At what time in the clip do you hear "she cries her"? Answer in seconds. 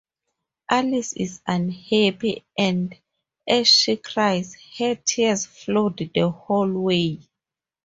3.67-4.95